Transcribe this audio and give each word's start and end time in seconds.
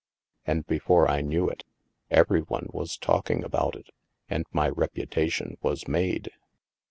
—And 0.47 0.65
before 0.65 1.07
I 1.07 1.21
knew 1.21 1.47
it, 1.47 1.63
every 2.09 2.41
one 2.41 2.65
was 2.73 2.97
talking 2.97 3.43
about 3.43 3.75
it, 3.75 3.91
and 4.27 4.47
my 4.51 4.67
rep 4.69 4.95
utation 4.95 5.57
was 5.61 5.87
made." 5.87 6.31